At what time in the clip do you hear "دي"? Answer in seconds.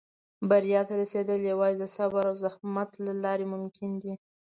4.01-4.13